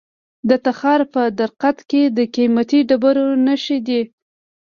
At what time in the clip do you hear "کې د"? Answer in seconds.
1.89-2.19